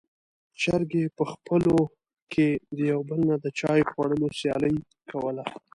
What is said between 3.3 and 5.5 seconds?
د چای خوړلو سیالي کوله.